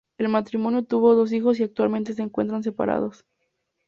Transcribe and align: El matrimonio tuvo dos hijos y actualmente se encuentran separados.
El 0.17 0.29
matrimonio 0.29 0.83
tuvo 0.83 1.13
dos 1.13 1.31
hijos 1.31 1.59
y 1.59 1.63
actualmente 1.63 2.13
se 2.15 2.23
encuentran 2.23 2.63
separados. 2.63 3.23